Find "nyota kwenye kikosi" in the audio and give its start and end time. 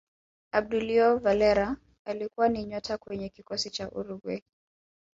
2.65-3.69